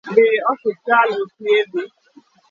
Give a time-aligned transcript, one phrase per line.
[0.15, 1.85] Dhi osiptal othiedhi.